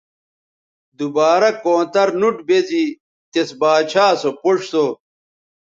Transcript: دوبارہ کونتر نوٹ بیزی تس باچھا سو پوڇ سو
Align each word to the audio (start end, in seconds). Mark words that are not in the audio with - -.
دوبارہ 0.97 1.49
کونتر 1.63 2.07
نوٹ 2.19 2.37
بیزی 2.47 2.85
تس 3.31 3.49
باچھا 3.59 4.05
سو 4.21 4.29
پوڇ 4.41 4.59
سو 4.71 4.85